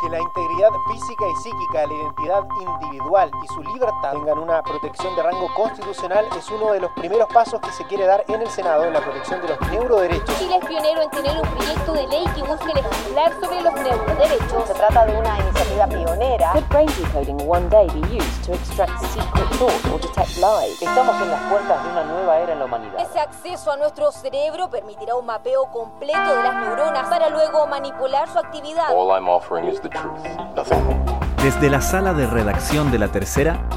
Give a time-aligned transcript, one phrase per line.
[0.00, 5.16] Que la integridad física y psíquica, la identidad individual y su libertad tengan una protección
[5.16, 8.48] de rango constitucional es uno de los primeros pasos que se quiere dar en el
[8.48, 10.38] Senado en la protección de los neuroderechos.
[10.38, 14.66] Chile es pionero en tener un proyecto de ley que busque legislar sobre los neuroderechos.
[14.66, 16.52] Se trata de una iniciativa pionera.
[16.52, 20.82] Could brain decoding one day be used to extract secret thought or detect lies?
[20.82, 23.00] Estamos en las puertas de una nueva era en la humanidad.
[23.00, 28.28] Ese acceso a nuestro cerebro permitirá un mapeo completo de las neuronas para luego manipular
[28.28, 28.92] su actividad.
[28.92, 30.22] All I'm offering is the truth,
[30.56, 31.14] nothing more.
[31.42, 33.68] Desde la sala de redacción de La Tercera,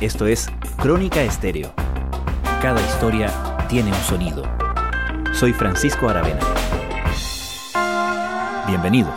[0.00, 1.70] esto es Crónica Estéreo.
[2.60, 3.30] Cada historia
[3.68, 4.42] tiene un sonido.
[5.32, 6.40] Soy Francisco Aravena.
[8.66, 9.14] Bienvenidos.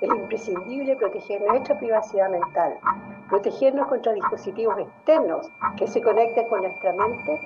[0.00, 2.78] Es imprescindible proteger nuestra privacidad mental,
[3.30, 7.40] protegernos contra dispositivos externos que se conecten con nuestra mente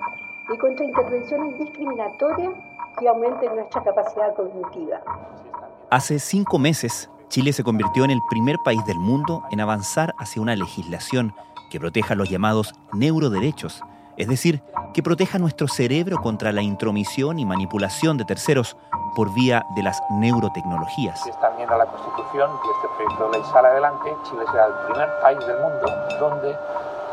[0.53, 2.53] y contra intervenciones discriminatorias
[2.99, 5.01] que aumenten nuestra capacidad cognitiva.
[5.91, 10.41] Hace cinco meses, Chile se convirtió en el primer país del mundo en avanzar hacia
[10.41, 11.33] una legislación
[11.69, 13.81] que proteja los llamados neuroderechos,
[14.17, 14.61] es decir,
[14.93, 18.77] que proteja nuestro cerebro contra la intromisión y manipulación de terceros
[19.15, 21.21] por vía de las neurotecnologías.
[22.35, 25.85] Constitución y este proyecto de ley sale adelante, Chile será el primer país del mundo
[26.19, 26.57] donde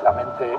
[0.02, 0.56] la mente de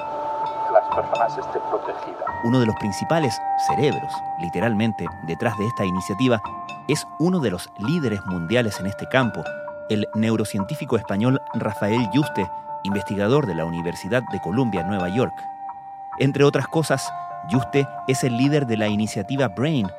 [0.71, 2.25] las personas esté protegida.
[2.45, 6.41] Uno de los principales cerebros, literalmente, detrás de esta iniciativa
[6.87, 9.43] es uno de los líderes mundiales en este campo,
[9.89, 12.49] el neurocientífico español Rafael Yuste,
[12.83, 15.33] investigador de la Universidad de Columbia Nueva York.
[16.19, 17.11] Entre otras cosas,
[17.49, 19.89] Yuste es el líder de la iniciativa BRAIN,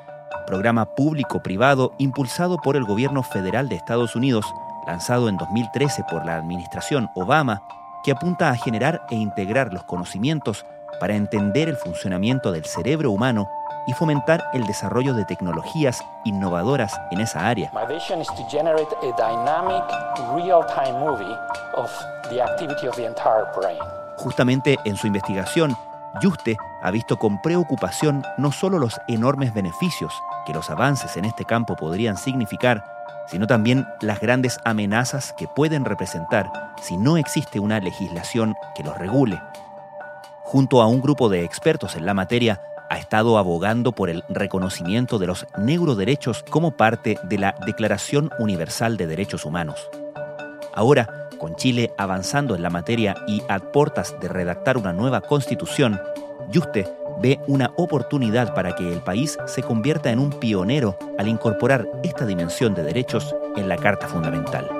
[0.47, 4.45] programa público-privado impulsado por el gobierno federal de Estados Unidos,
[4.87, 7.63] lanzado en 2013 por la administración Obama,
[8.05, 10.65] que apunta a generar e integrar los conocimientos
[11.01, 13.49] para entender el funcionamiento del cerebro humano
[13.87, 17.71] y fomentar el desarrollo de tecnologías innovadoras en esa área.
[24.17, 25.77] Justamente en su investigación,
[26.21, 30.13] Yuste ha visto con preocupación no solo los enormes beneficios
[30.47, 32.85] que los avances en este campo podrían significar,
[33.27, 38.97] sino también las grandes amenazas que pueden representar si no existe una legislación que los
[38.99, 39.41] regule.
[40.43, 42.61] Junto a un grupo de expertos en la materia,
[42.91, 48.97] ha estado abogando por el reconocimiento de los neuroderechos como parte de la Declaración Universal
[48.97, 49.89] de Derechos Humanos.
[50.75, 56.01] Ahora, con Chile avanzando en la materia y a portas de redactar una nueva constitución,
[56.51, 56.89] Yuste
[57.21, 62.25] ve una oportunidad para que el país se convierta en un pionero al incorporar esta
[62.25, 64.71] dimensión de derechos en la Carta Fundamental.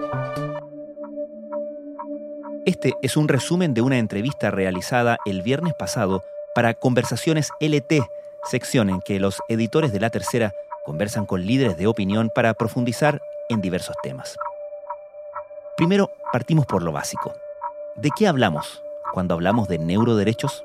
[2.65, 8.07] Este es un resumen de una entrevista realizada el viernes pasado para Conversaciones LT,
[8.45, 10.55] sección en que los editores de La Tercera
[10.87, 13.21] conversan con líderes de opinión para profundizar
[13.51, 14.39] en diversos temas.
[15.77, 17.35] Primero, partimos por lo básico.
[17.97, 18.81] ¿De qué hablamos
[19.13, 20.65] cuando hablamos de neuroderechos?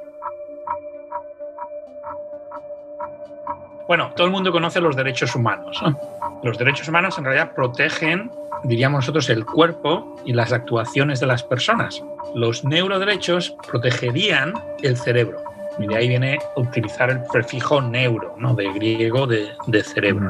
[3.88, 5.82] Bueno, todo el mundo conoce los derechos humanos.
[5.82, 6.00] ¿no?
[6.44, 8.32] Los derechos humanos en realidad protegen,
[8.64, 12.04] diríamos nosotros, el cuerpo y las actuaciones de las personas.
[12.36, 14.54] Los neuroderechos protegerían
[14.84, 15.42] el cerebro.
[15.80, 18.54] Y de ahí viene utilizar el prefijo neuro, ¿no?
[18.54, 20.30] de griego de, de cerebro.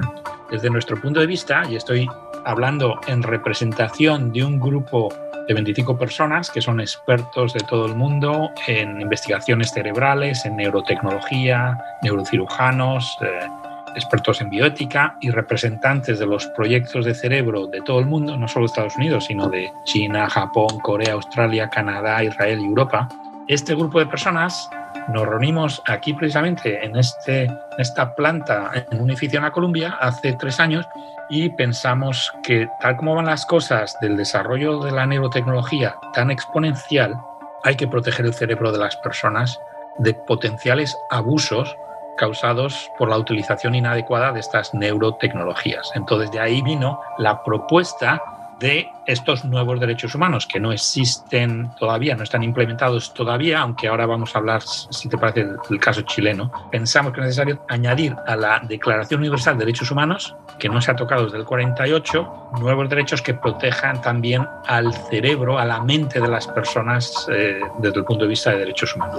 [0.50, 2.08] Desde nuestro punto de vista, y estoy
[2.46, 5.10] hablando en representación de un grupo
[5.48, 11.78] de 25 personas que son expertos de todo el mundo en investigaciones cerebrales, en neurotecnología,
[12.04, 13.48] neurocirujanos, eh,
[13.96, 18.48] expertos en bioética y representantes de los proyectos de cerebro de todo el mundo, no
[18.48, 23.10] solo de Estados Unidos, sino de China, Japón, Corea, Australia, Canadá, Israel y Europa.
[23.48, 24.70] Este grupo de personas
[25.10, 30.34] nos reunimos aquí precisamente en, este, esta planta, en un edificio en la Columbia, hace
[30.34, 30.88] tres años
[31.30, 37.16] y pensamos que tal como van las cosas del desarrollo de la neurotecnología tan exponencial,
[37.64, 39.60] hay que proteger el cerebro de las personas
[39.98, 41.76] de potenciales abusos
[42.18, 45.92] causados por la utilización inadecuada de estas neurotecnologías.
[45.96, 48.22] Entonces de ahí vino la propuesta
[48.60, 54.06] de estos nuevos derechos humanos que no existen todavía, no están implementados todavía, aunque ahora
[54.06, 56.52] vamos a hablar, si te parece, del caso chileno.
[56.72, 60.92] Pensamos que es necesario añadir a la Declaración Universal de Derechos Humanos, que no se
[60.92, 66.20] ha tocado desde el 48, nuevos derechos que protejan también al cerebro, a la mente
[66.20, 69.18] de las personas eh, desde el punto de vista de derechos humanos.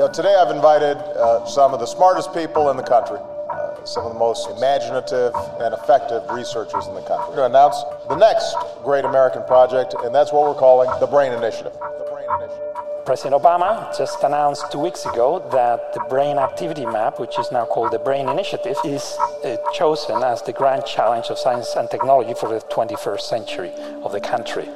[3.18, 7.82] You uh, some of the most imaginative and effective researchers in the country to announce
[8.08, 8.54] the next
[8.84, 11.72] great American project, and that's what we're calling the Brain Initiative.
[11.72, 12.70] The Brain Initiative.
[13.06, 17.64] President Obama just announced two weeks ago that the Brain Activity Map, which is now
[17.64, 22.34] called the Brain Initiative, is uh, chosen as the grand challenge of science and technology
[22.34, 23.72] for the 21st century
[24.04, 24.68] of the country.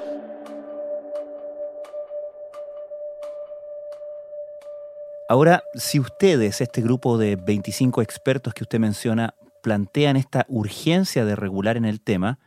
[5.29, 11.35] Ahora, si ustedes, este grupo de 25 expertos que usted menciona, plantean esta urgencia de
[11.35, 12.39] regular en el tema,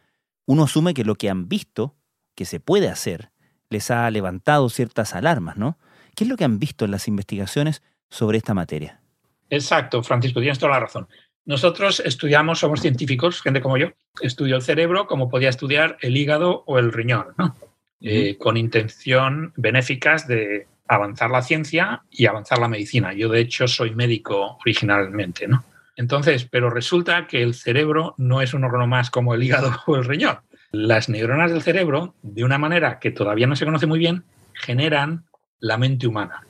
[0.45, 1.95] uno asume que lo que han visto,
[2.35, 3.31] que se puede hacer,
[3.69, 5.79] les ha levantado ciertas alarmas, ¿no?
[6.15, 9.01] ¿Qué es lo que han visto en las investigaciones sobre esta materia?
[9.50, 11.07] Exacto, Francisco, tienes toda la razón.
[11.45, 16.63] Nosotros estudiamos, somos científicos, gente como yo, estudio el cerebro como podía estudiar el hígado
[16.68, 17.56] o el riñón, ¿no?
[18.01, 23.13] Eh, con intención benéficas de avanzar la ciencia y avanzar la medicina.
[23.13, 25.63] Yo, de hecho, soy médico originalmente, ¿no?
[25.95, 29.95] Entonces, pero resulta que el cerebro no es un órgano más como el hígado o
[29.95, 30.39] el riñón.
[30.71, 34.23] Las neuronas del cerebro, de una manera que todavía no se conoce muy bien,
[34.53, 35.25] generan
[35.59, 36.43] la mente humana.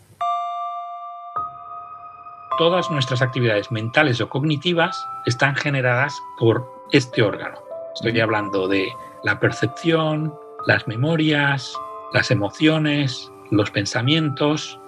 [2.57, 7.59] Todas nuestras actividades mentales o cognitivas están generadas por este órgano.
[7.93, 8.87] Estoy hablando de
[9.23, 10.33] la percepción,
[10.65, 11.73] las memorias,
[12.13, 14.79] las emociones, los pensamientos,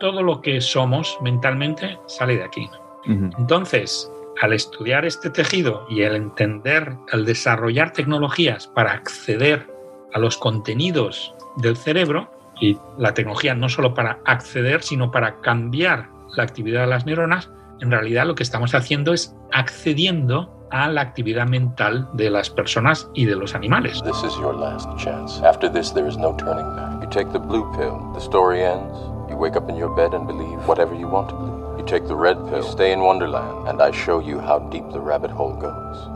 [0.00, 2.68] todo lo que somos mentalmente sale de aquí.
[3.06, 9.68] Entonces, al estudiar este tejido y al entender, al desarrollar tecnologías para acceder
[10.14, 12.30] a los contenidos del cerebro,
[12.60, 17.50] y la tecnología no solo para acceder, sino para cambiar la actividad de las neuronas,
[17.80, 23.08] en realidad lo que estamos haciendo es accediendo a la actividad mental de las personas
[23.14, 24.02] y de los animales.
[24.02, 25.40] This is your last chance.
[25.44, 27.02] After this, there is no turning back.
[27.02, 28.96] You take the blue pill, the story ends.
[29.28, 31.78] You wake up in your bed and believe whatever you want to believe.
[31.78, 34.90] You take the red pill, you stay in Wonderland, and I show you how deep
[34.92, 36.14] the rabbit hole goes.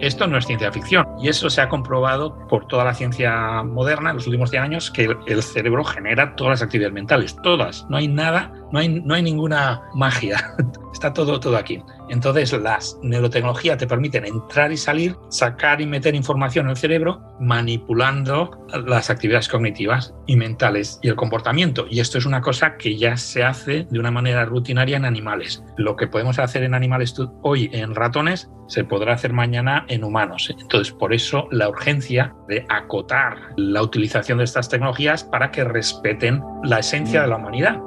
[0.00, 4.10] Esto no es ciencia ficción y eso se ha comprobado por toda la ciencia moderna
[4.10, 7.86] en los últimos 100 años que el, el cerebro genera todas las actividades mentales, todas.
[7.88, 10.52] No hay nada, no hay, no hay ninguna magia.
[10.92, 11.82] Está todo, todo aquí.
[12.08, 17.20] Entonces, las neurotecnologías te permiten entrar y salir, sacar y meter información en el cerebro,
[17.40, 21.86] manipulando las actividades cognitivas y mentales y el comportamiento.
[21.88, 25.62] Y esto es una cosa que ya se hace de una manera rutinaria en animales.
[25.76, 30.54] Lo que podemos hacer en animales hoy en ratones se podrá hacer mañana en humanos.
[30.58, 36.42] Entonces, por eso la urgencia de acotar la utilización de estas tecnologías para que respeten
[36.62, 37.80] la esencia de la humanidad.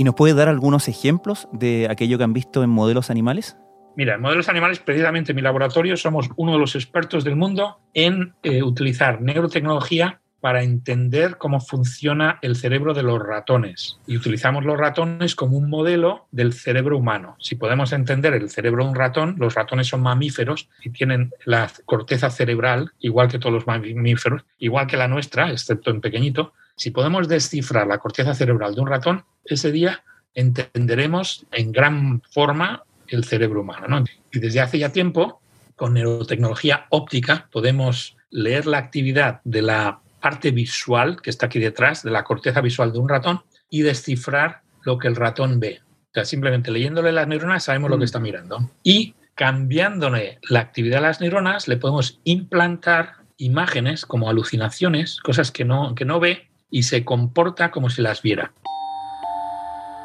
[0.00, 3.58] ¿Y nos puede dar algunos ejemplos de aquello que han visto en modelos animales?
[3.98, 7.80] Mira, en modelos animales, precisamente en mi laboratorio, somos uno de los expertos del mundo
[7.92, 14.00] en eh, utilizar neurotecnología para entender cómo funciona el cerebro de los ratones.
[14.06, 17.36] Y utilizamos los ratones como un modelo del cerebro humano.
[17.38, 21.70] Si podemos entender el cerebro de un ratón, los ratones son mamíferos y tienen la
[21.84, 26.54] corteza cerebral, igual que todos los mamíferos, igual que la nuestra, excepto en pequeñito.
[26.80, 32.84] Si podemos descifrar la corteza cerebral de un ratón, ese día entenderemos en gran forma
[33.08, 33.86] el cerebro humano.
[33.86, 34.04] ¿no?
[34.32, 35.42] Y desde hace ya tiempo,
[35.76, 42.02] con neurotecnología óptica, podemos leer la actividad de la parte visual que está aquí detrás,
[42.02, 45.82] de la corteza visual de un ratón, y descifrar lo que el ratón ve.
[45.82, 48.70] O sea, simplemente leyéndole las neuronas sabemos lo que está mirando.
[48.82, 55.66] Y cambiándole la actividad de las neuronas, le podemos implantar imágenes como alucinaciones, cosas que
[55.66, 58.52] no, que no ve, y se comporta como si las viera.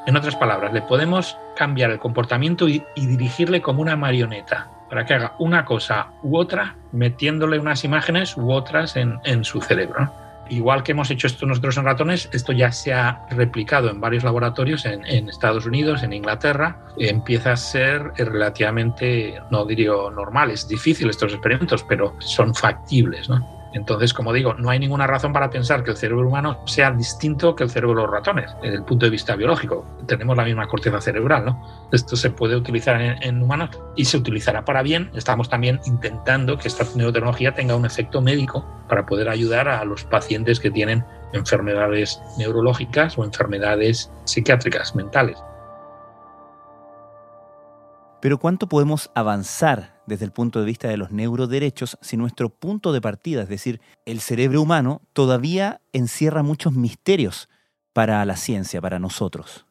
[0.05, 5.15] En otras palabras, le podemos cambiar el comportamiento y, dirigirle como una marioneta para que
[5.15, 10.11] haga una cosa u otra, metiéndole unas imágenes u otras en, en su cerebro.
[10.47, 14.23] Igual que hemos hecho esto nosotros en ratones, esto ya se ha replicado en varios
[14.23, 16.77] laboratorios en, en Estados Unidos, en Inglaterra.
[16.99, 23.27] Empieza a ser relativamente, no diría normal, es difícil estos experimentos, pero son factibles.
[23.27, 23.54] ¿no?
[23.75, 27.57] Entonces, como digo, no hay ninguna razón para pensar que el cerebro humano sea distinto
[27.57, 29.85] que el cerebro de los ratones, desde el punto de vista biológico.
[30.07, 31.89] Tenemos la misma corteza cerebral, ¿no?
[31.91, 35.11] Esto se puede utilizar en, humanos y se utilizará para bien.
[35.13, 40.05] Estamos también intentando que esta neurotecnología tenga un efecto médico para poder ayudar a los
[40.05, 41.03] pacientes que tienen
[41.33, 45.37] enfermedades neurológicas o enfermedades psiquiátricas, mentales.
[48.25, 52.91] Pero ¿cuánto podemos avanzar desde el punto de vista de los neuroderechos si nuestro punto
[52.91, 57.49] de partida, es decir, el cerebro humano, todavía encierra muchos misterios
[57.93, 59.67] para la ciencia, para nosotros?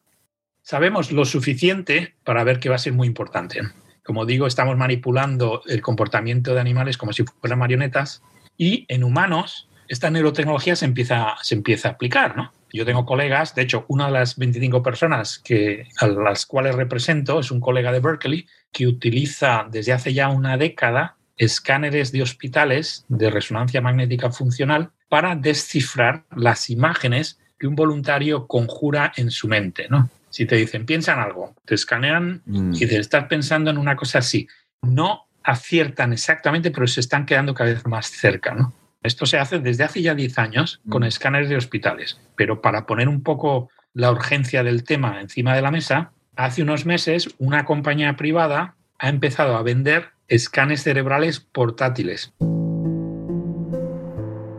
[0.61, 3.59] Sabemos lo suficiente para ver que va a ser muy importante.
[4.05, 8.23] Como digo, estamos manipulando el comportamiento de animales como si fueran marionetas
[8.55, 12.53] y en humanos esta neurotecnología se empieza, se empieza a aplicar, ¿no?
[12.75, 17.39] Yo tengo colegas, de hecho, una de las 25 personas que, a las cuales represento
[17.39, 23.05] es un colega de Berkeley que utiliza desde hace ya una década escáneres de hospitales
[23.07, 29.87] de resonancia magnética funcional para descifrar las imágenes que un voluntario conjura en su mente,
[29.89, 30.09] ¿no?
[30.29, 34.19] Si te dicen, piensa en algo, te escanean y te estás pensando en una cosa
[34.19, 34.49] así.
[34.81, 38.73] No aciertan exactamente, pero se están quedando cada vez más cerca, ¿no?
[39.05, 43.07] Esto se hace desde hace ya 10 años con escáneres de hospitales, pero para poner
[43.07, 48.15] un poco la urgencia del tema encima de la mesa, hace unos meses una compañía
[48.15, 52.33] privada ha empezado a vender escanes cerebrales portátiles.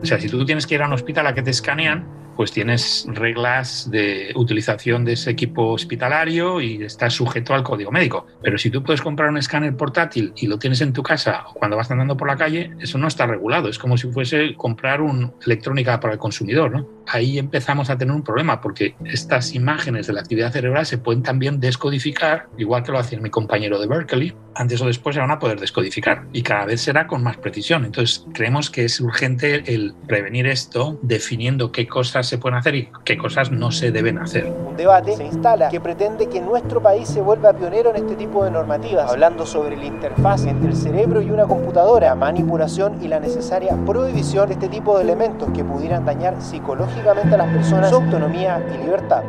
[0.01, 2.53] O sea, si tú tienes que ir a un hospital a que te escanean, pues
[2.53, 8.27] tienes reglas de utilización de ese equipo hospitalario y estás sujeto al código médico.
[8.43, 11.55] Pero si tú puedes comprar un escáner portátil y lo tienes en tu casa o
[11.55, 13.69] cuando vas andando por la calle, eso no está regulado.
[13.69, 16.71] Es como si fuese comprar una electrónica para el consumidor.
[16.71, 16.89] ¿no?
[17.09, 21.23] Ahí empezamos a tener un problema porque estas imágenes de la actividad cerebral se pueden
[21.23, 24.35] también descodificar, igual que lo hacía mi compañero de Berkeley.
[24.55, 27.85] Antes o después se van a poder descodificar y cada vez será con más precisión.
[27.85, 32.89] Entonces creemos que es urgente el prevenir esto definiendo qué cosas se pueden hacer y
[33.05, 34.47] qué cosas no se deben hacer.
[34.47, 38.45] Un debate se instala que pretende que nuestro país se vuelva pionero en este tipo
[38.45, 43.21] de normativas, hablando sobre la interfaz entre el cerebro y una computadora, manipulación y la
[43.21, 47.97] necesaria prohibición de este tipo de elementos que pudieran dañar psicológicamente a las personas su
[47.97, 49.23] autonomía y libertad.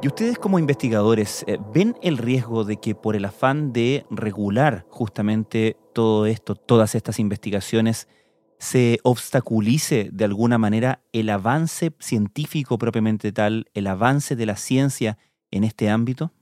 [0.00, 4.86] ¿Y ustedes como investigadores eh, ven el riesgo de que por el afán de regular
[4.90, 8.06] justamente todo esto, todas estas investigaciones,
[8.58, 15.18] se obstaculice de alguna manera el avance científico propiamente tal, el avance de la ciencia
[15.50, 16.32] en este ámbito?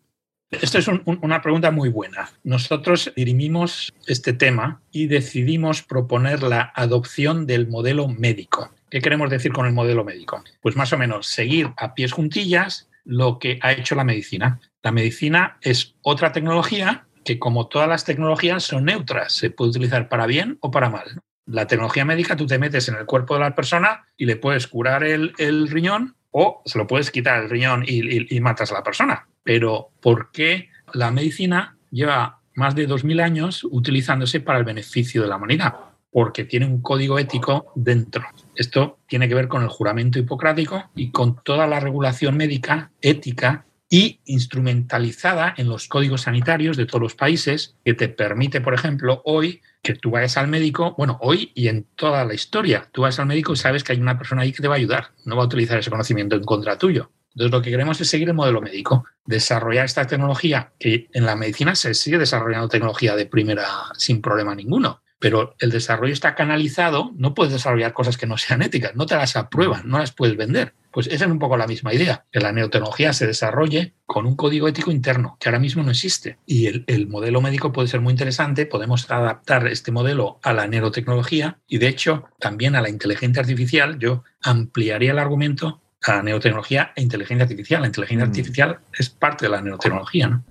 [0.51, 2.31] Esta es un, una pregunta muy buena.
[2.45, 8.71] Nosotros dirimimos este tema y decidimos proponer la adopción del modelo médico.
[8.91, 10.45] ¿Qué queremos decir con el modelo médico?
[10.61, 14.61] Pues más o menos seguir a pies juntillas lo que ha hecho la medicina.
[14.83, 19.33] La medicina es otra tecnología que, como todas las tecnologías, son neutras.
[19.33, 21.23] Se puede utilizar para bien o para mal.
[21.47, 24.67] La tecnología médica tú te metes en el cuerpo de la persona y le puedes
[24.67, 25.33] curar el,
[25.69, 29.29] riñón o se lo puedes quitar el riñón y, matas a la persona.
[29.45, 35.29] Pero ¿por qué la medicina lleva más de 2.000 años utilizándose para el beneficio de
[35.29, 35.75] la humanidad?
[36.17, 38.25] Porque tiene un código ético dentro.
[38.55, 43.67] Esto tiene que ver con el juramento hipocrático y con toda la regulación médica, ética
[43.91, 49.21] y instrumentalizada en los códigos sanitarios de todos los países, que te permite, por ejemplo,
[49.27, 53.19] hoy que tú vayas al médico, bueno, hoy y en toda la historia, tú vas
[53.19, 55.37] al médico y sabes que hay una persona ahí que te va a ayudar, no
[55.37, 57.11] va a utilizar ese conocimiento en contra tuyo.
[57.35, 61.37] Entonces, lo que queremos es seguir el modelo médico, desarrollar esta tecnología, que en la
[61.37, 63.67] medicina se sigue desarrollando tecnología de primera
[63.99, 68.63] sin problema ninguno, pero el desarrollo está canalizado, no puedes desarrollar cosas que no sean
[68.63, 70.75] éticas, no te las aprueban, no las puedes vender.
[70.91, 74.35] Pues esa es un poco la misma idea, que la neotecnología se desarrolle con un
[74.35, 76.39] código ético interno, que ahora mismo no existe.
[76.47, 80.67] Y el, el, modelo médico puede ser muy interesante, podemos adaptar este modelo a la
[80.67, 83.99] neurotecnología y de hecho también a la inteligencia artificial.
[83.99, 87.83] Yo ampliaría el argumento a la neotecnología e inteligencia artificial.
[87.83, 88.29] La inteligencia mm.
[88.29, 90.29] artificial es parte de la neurotecnología.
[90.29, 90.45] ¿no?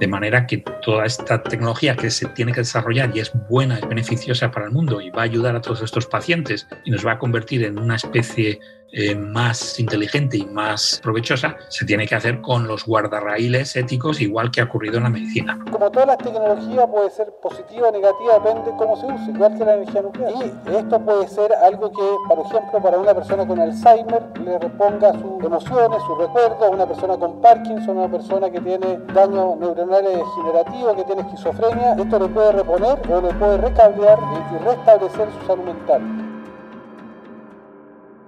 [0.00, 3.88] De manera que toda esta tecnología que se tiene que desarrollar y es buena, es
[3.88, 7.12] beneficiosa para el mundo y va a ayudar a todos estos pacientes y nos va
[7.12, 8.60] a convertir en una especie
[8.96, 14.52] eh, más inteligente y más provechosa, se tiene que hacer con los guardarraíles éticos, igual
[14.52, 15.58] que ha ocurrido en la medicina.
[15.72, 19.58] Como todas las tecnologías puede ser positiva o negativa, depende de cómo se use, igual
[19.58, 20.32] que la energía nuclear.
[20.36, 25.12] Y esto puede ser algo que, por ejemplo, para una persona con Alzheimer le reponga
[25.12, 30.94] sus emociones, sus recuerdos, una persona con Parkinson, una persona que tiene daño neuronal degenerativo,
[30.94, 34.18] que tiene esquizofrenia, esto le puede reponer o le puede recablear
[34.52, 36.23] y restablecer su salud mental.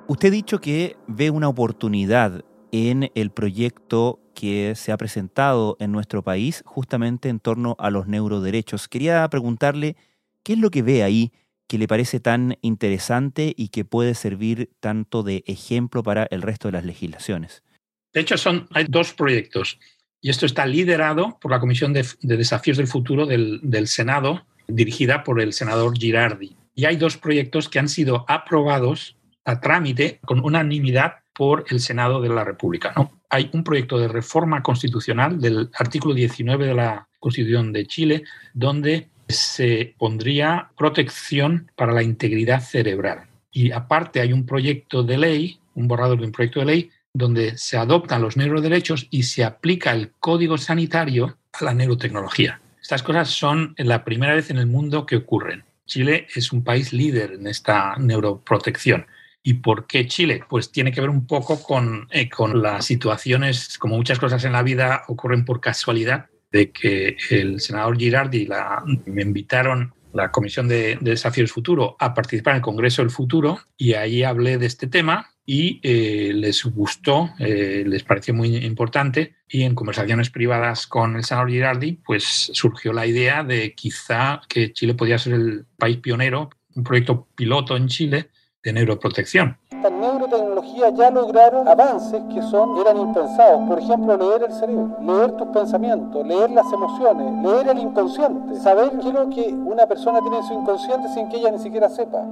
[0.08, 5.90] Usted ha dicho que ve una oportunidad en el proyecto que se ha presentado en
[5.90, 8.86] nuestro país justamente en torno a los neuroderechos.
[8.86, 9.96] Quería preguntarle
[10.44, 11.32] qué es lo que ve ahí
[11.66, 16.68] que le parece tan interesante y que puede servir tanto de ejemplo para el resto
[16.68, 17.64] de las legislaciones.
[18.12, 19.80] De hecho, son, hay dos proyectos
[20.20, 25.24] y esto está liderado por la Comisión de, Desafíos del Futuro del, del Senado, dirigida
[25.24, 26.56] por el senador Girardi.
[26.76, 32.20] Y hay dos proyectos que han sido aprobados a trámite con unanimidad por el Senado
[32.20, 32.92] de la República.
[33.30, 39.08] Hay un proyecto de reforma constitucional del artículo 19 de la Constitución de Chile donde
[39.28, 43.26] se pondría protección para la integridad cerebral.
[43.50, 47.56] Y aparte hay un proyecto de ley, un borrador de un proyecto de ley, donde
[47.56, 52.60] se adoptan los neuroderechos y se aplica el código sanitario a la neurotecnología.
[52.80, 55.64] Estas cosas son la primera vez en el mundo que ocurren.
[55.86, 59.06] Chile es un país líder en esta neuroprotección
[59.46, 60.42] ¿Y por qué Chile?
[60.48, 64.50] Pues tiene que ver un poco con, eh, con las situaciones, como muchas cosas en
[64.50, 70.66] la vida ocurren por casualidad, de que el senador Girardi la, me invitaron la Comisión
[70.66, 74.66] de, de Desafíos Futuro a participar en el Congreso del Futuro y ahí hablé de
[74.66, 80.88] este tema y eh, les gustó, eh, les pareció muy importante y en conversaciones privadas
[80.88, 85.66] con el senador Girardi pues surgió la idea de quizá que Chile podía ser el
[85.78, 88.30] país pionero, un proyecto piloto en Chile
[88.66, 89.56] de neuroprotección.
[89.80, 93.68] Las neurotecnologías ya lograron avances que son, eran impensados.
[93.68, 98.90] Por ejemplo, leer el cerebro, leer tus pensamientos, leer las emociones, leer el inconsciente, saber
[99.00, 101.88] qué es lo que una persona tiene en su inconsciente sin que ella ni siquiera
[101.88, 102.26] sepa.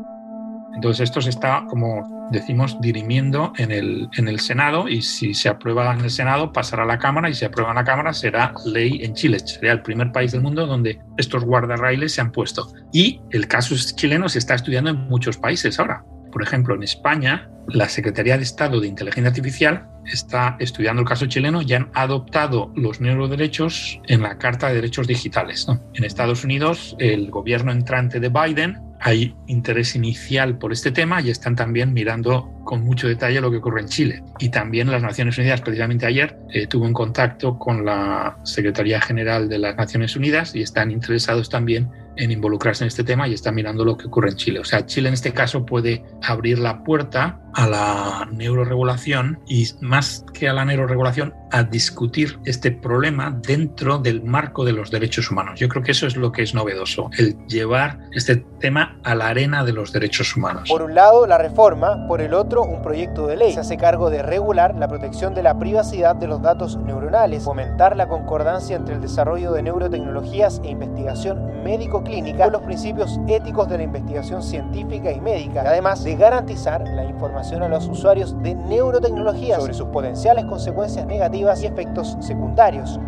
[0.74, 5.48] Entonces esto se está, como decimos, dirimiendo en el, en el Senado y si se
[5.48, 8.12] aprueba en el Senado pasará a la Cámara y si se aprueba en la Cámara
[8.12, 9.38] será ley en Chile.
[9.38, 12.66] Sería el primer país del mundo donde estos guardarrailes se han puesto.
[12.92, 16.04] Y el caso chileno se está estudiando en muchos países ahora.
[16.34, 21.26] Por ejemplo, en España, la Secretaría de Estado de Inteligencia Artificial está estudiando el caso
[21.26, 25.68] chileno y han adoptado los neuroderechos en la Carta de Derechos Digitales.
[25.94, 31.30] En Estados Unidos, el gobierno entrante de Biden hay interés inicial por este tema y
[31.30, 34.24] están también mirando con mucho detalle lo que ocurre en Chile.
[34.40, 39.48] Y también las Naciones Unidas, precisamente ayer, eh, tuvo un contacto con la Secretaría General
[39.48, 43.54] de las Naciones Unidas y están interesados también en involucrarse en este tema y están
[43.54, 44.60] mirando lo que ocurre en Chile.
[44.60, 50.24] O sea, Chile en este caso puede abrir la puerta a la neuroregulación y más
[50.32, 55.60] que a la neuroregulación, a discutir este problema dentro del marco de los derechos humanos.
[55.60, 59.28] Yo creo que eso es lo que es novedoso, el llevar este tema a la
[59.28, 60.68] arena de los derechos humanos.
[60.68, 63.52] Por un lado, la reforma, por el otro, un proyecto de ley.
[63.52, 67.96] Se hace cargo de regular la protección de la privacidad de los datos neuronales, fomentar
[67.96, 73.78] la concordancia entre el desarrollo de neurotecnologías e investigación médico-clínica con los principios éticos de
[73.78, 79.60] la investigación científica y médica, además de garantizar la información a los usuarios de neurotecnología
[79.60, 82.98] sobre sus potenciales consecuencias negativas y efectos secundarios.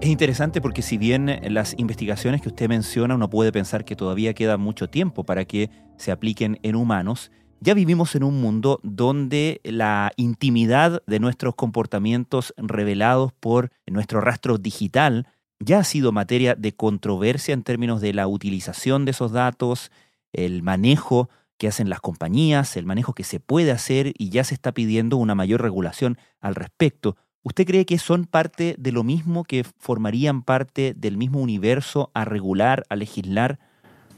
[0.00, 4.32] Es interesante porque si bien las investigaciones que usted menciona uno puede pensar que todavía
[4.32, 9.60] queda mucho tiempo para que se apliquen en humanos, ya vivimos en un mundo donde
[9.64, 15.26] la intimidad de nuestros comportamientos revelados por nuestro rastro digital
[15.58, 19.90] ya ha sido materia de controversia en términos de la utilización de esos datos,
[20.32, 24.54] el manejo que hacen las compañías, el manejo que se puede hacer y ya se
[24.54, 27.16] está pidiendo una mayor regulación al respecto.
[27.42, 32.24] ¿Usted cree que son parte de lo mismo, que formarían parte del mismo universo a
[32.24, 33.58] regular, a legislar?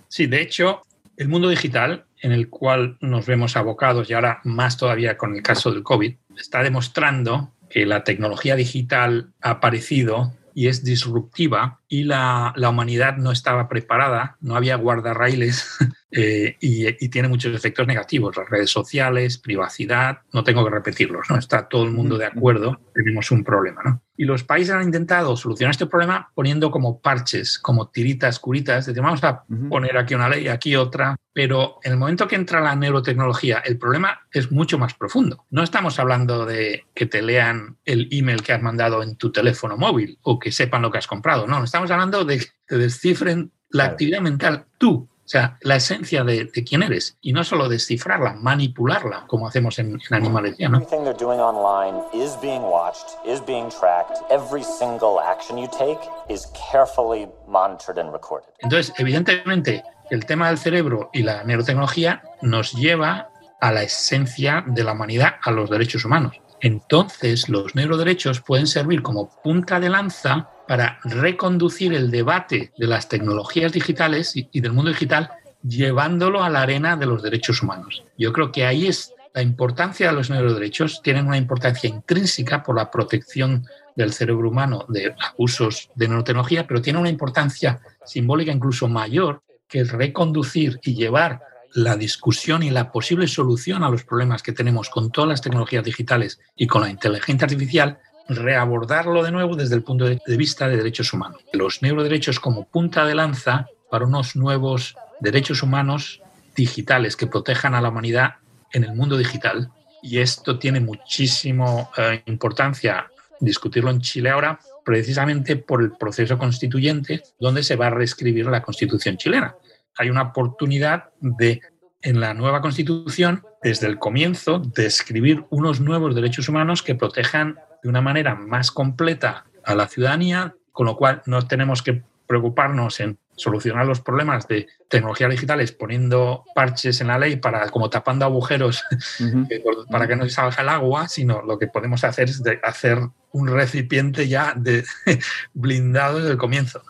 [0.09, 0.83] Sí, de hecho,
[1.17, 5.43] el mundo digital en el cual nos vemos abocados y ahora más todavía con el
[5.43, 12.05] caso del COVID, está demostrando que la tecnología digital ha aparecido y es disruptiva y
[12.05, 15.79] la, la humanidad no estaba preparada, no había guardarrailes
[16.11, 18.37] eh, y, y, tiene muchos efectos negativos.
[18.37, 21.39] Las redes sociales, privacidad, no tengo que repetirlos, ¿no?
[21.39, 24.03] Está todo el mundo de acuerdo, tenemos un problema, ¿no?
[24.21, 29.03] Y los países han intentado solucionar este problema poniendo como parches, como tiritas, curitas, decir,
[29.03, 32.77] vamos a poner aquí una ley, aquí otra, pero en el momento que entra la
[32.77, 35.47] neurotecnología, el problema es mucho más profundo.
[35.49, 39.79] No estamos hablando de que te lean el email que has mandado en tu teléfono
[39.79, 43.51] móvil o que sepan lo que has comprado, no, estamos hablando de que te descifren
[43.71, 43.93] la claro.
[43.93, 49.27] actividad mental tú, sea, la esencia de, de, quién eres y no solo descifrarla, manipularla,
[49.29, 50.79] como hacemos en, en animales ya, ¿no?
[50.79, 54.19] Everything they're doing online is being watched, is being tracked.
[54.29, 58.49] Every single action you take is carefully monitored and recorded.
[58.59, 64.83] Entonces, evidentemente, el tema del cerebro y la neurotecnología nos lleva a la esencia de
[64.83, 66.41] la humanidad, a los derechos humanos.
[66.61, 73.09] Entonces, los neuroderechos pueden servir como punta de lanza para reconducir el debate de las
[73.09, 75.31] tecnologías digitales y, del mundo digital,
[75.63, 78.05] llevándolo a la arena de los derechos humanos.
[78.17, 82.77] Yo creo que ahí es la importancia de los neuroderechos, tienen una importancia intrínseca por
[82.77, 88.89] la protección del cerebro humano de abusos de neurotecnología, pero tiene una importancia simbólica incluso
[88.89, 91.41] mayor que reconducir y llevar
[91.75, 95.85] la discusión y la posible solución a los problemas que tenemos con todas las tecnologías
[95.85, 100.77] digitales y con la inteligencia artificial, reabordarlo de nuevo desde el punto de vista de
[100.77, 101.43] derechos humanos.
[101.53, 106.23] Los neuroderechos como punta de lanza para unos nuevos derechos humanos
[106.55, 108.37] digitales que protejan a la humanidad
[108.73, 109.71] en el mundo digital.
[110.03, 117.23] Y esto tiene muchísima eh, importancia discutirlo en Chile ahora, precisamente por el proceso constituyente
[117.39, 119.55] donde se va a reescribir la constitución chilena
[119.97, 121.61] hay una oportunidad de,
[122.03, 127.59] en la nueva constitución, desde el comienzo, de escribir unos nuevos derechos humanos que protejan
[127.83, 133.01] de una manera más completa a la ciudadanía, con lo cual no tenemos que preocuparnos
[133.01, 138.25] en solucionar los problemas de tecnologías digitales poniendo parches en la ley para como tapando
[138.27, 138.85] agujeros
[139.91, 143.01] para que no se salga el agua, sino lo que podemos hacer es hacer
[143.33, 144.85] un recipiente ya de,
[145.55, 146.83] blindado desde el comienzo.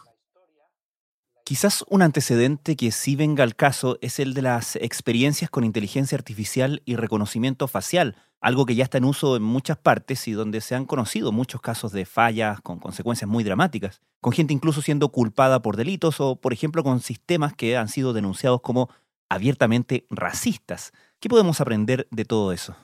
[1.50, 6.16] Quizás un antecedente que sí venga al caso es el de las experiencias con inteligencia
[6.16, 10.60] artificial y reconocimiento facial, algo que ya está en uso en muchas partes y donde
[10.60, 15.08] se han conocido muchos casos de fallas con consecuencias muy dramáticas, con gente incluso siendo
[15.08, 18.88] culpada por delitos o, por ejemplo, con sistemas que han sido denunciados como
[19.28, 20.92] abiertamente racistas.
[21.18, 22.76] ¿Qué podemos aprender de todo eso?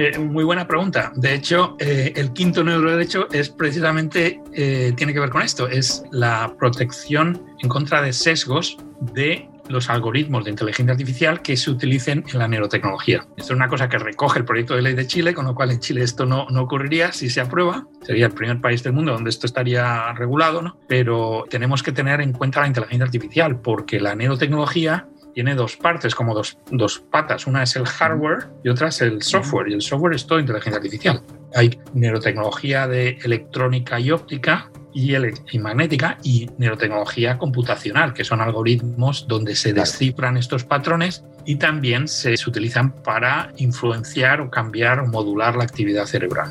[0.00, 1.12] Eh, muy buena pregunta.
[1.14, 6.04] De hecho, eh, el quinto neuroderecho es precisamente, eh, tiene que ver con esto, es
[6.10, 8.78] la protección en contra de sesgos
[9.12, 13.26] de los algoritmos de inteligencia artificial que se utilicen en la neurotecnología.
[13.36, 15.70] Esto es una cosa que recoge el proyecto de ley de Chile, con lo cual
[15.70, 17.86] en Chile esto no, no ocurriría si se aprueba.
[18.00, 20.78] Sería el primer país del mundo donde esto estaría regulado, ¿no?
[20.88, 26.14] pero tenemos que tener en cuenta la inteligencia artificial porque la neurotecnología tiene dos partes,
[26.14, 27.46] como dos, dos, patas.
[27.46, 29.68] Una es el hardware y otra es el software.
[29.68, 31.22] Y el software es todo inteligencia artificial.
[31.54, 39.26] Hay neurotecnología de electrónica y óptica y, y magnética y neurotecnología computacional, que son algoritmos
[39.28, 45.06] donde se descifran estos patrones y también se, se utilizan para influenciar o cambiar o
[45.06, 46.50] modular la actividad cerebral.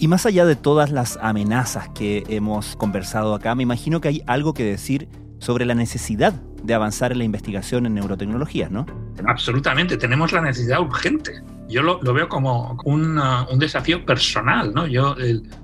[0.00, 4.22] Y más allá de todas las amenazas que hemos conversado acá, me imagino que hay
[4.26, 5.08] algo que decir
[5.40, 8.86] sobre la necesidad de avanzar en la investigación en neurotecnologías, ¿no?
[9.26, 11.42] Absolutamente, tenemos la necesidad urgente.
[11.68, 14.86] Yo lo, veo como un, un, desafío personal, ¿no?
[14.86, 15.14] Yo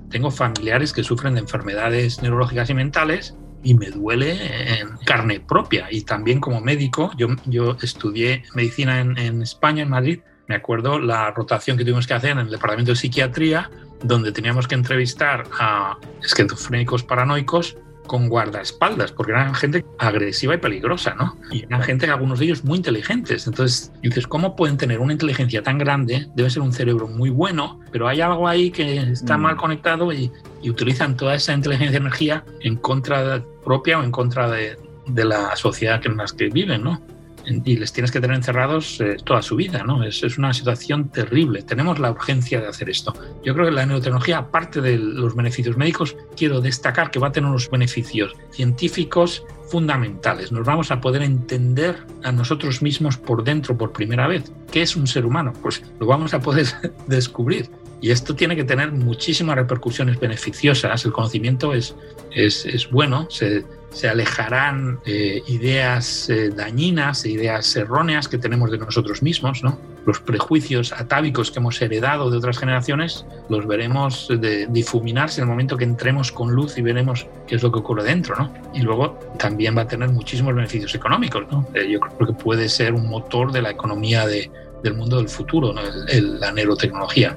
[0.09, 5.89] tengo familiares que sufren de enfermedades neurológicas y mentales y me duele en carne propia.
[5.91, 11.01] Y también como médico, yo, yo estudié medicina en, en España, en Madrid, me acuerdo
[11.01, 13.71] la rotación que tuvimos que hacer en el departamento de psiquiatría,
[14.05, 21.14] donde teníamos que entrevistar a esquizofrénicos paranoicos con guardaespaldas, porque eran gente agresiva y peligrosa,
[21.14, 21.37] ¿no?
[21.51, 23.47] Y eran gente, algunos de ellos, muy inteligentes.
[23.47, 26.29] Entonces, dices, ¿cómo pueden tener una inteligencia tan grande?
[26.35, 29.40] Debe ser un cerebro muy bueno, pero hay algo ahí que está mm.
[29.40, 30.31] mal conectado y,
[30.69, 35.55] utilizan toda esa inteligencia y energía en contra propia o en contra de, de la
[35.55, 37.01] sociedad en la que viven, ¿no?
[37.47, 40.03] Y les tienes que tener encerrados eh, toda su vida, ¿no?
[40.05, 41.63] Es, es, una situación terrible.
[41.63, 43.13] Tenemos la urgencia de hacer esto.
[43.45, 47.33] Yo creo que la neurotecnología, aparte de los beneficios médicos, quiero destacar que va a
[47.33, 50.53] tener unos beneficios científicos fundamentales.
[50.53, 54.53] Nos vamos a poder entender a nosotros mismos por dentro por primera vez.
[54.71, 55.53] ¿Qué es un ser humano?
[55.63, 56.67] Pues lo vamos a poder
[57.07, 57.69] descubrir.
[58.01, 61.05] Y esto tiene que tener muchísimas repercusiones beneficiosas.
[61.05, 61.95] El conocimiento es,
[62.31, 63.65] es, es bueno, se,
[63.97, 69.79] se alejarán eh, ideas eh, dañinas ideas erróneas que tenemos de nosotros mismos, ¿no?
[70.05, 75.51] Los prejuicios atávicos que hemos heredado de otras generaciones los veremos de difuminarse en el
[75.51, 78.53] momento que entremos con luz y veremos qué es lo que ocurre dentro, ¿no?
[78.75, 81.67] Y luego también va a tener muchísimos beneficios económicos, ¿no?
[81.73, 84.51] Eh, yo creo que puede ser un motor de la economía de,
[84.83, 85.81] del mundo del futuro, ¿no?
[86.13, 87.35] la neurotecnología.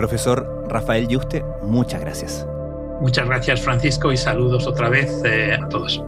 [0.00, 2.46] Profesor Rafael Yuste, muchas gracias.
[3.02, 6.02] Muchas gracias Francisco y saludos otra vez eh, a todos.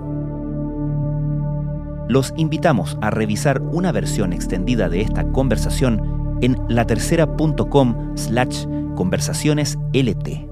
[2.08, 8.64] Los invitamos a revisar una versión extendida de esta conversación en latercera.com slash
[8.96, 10.51] conversaciones LT.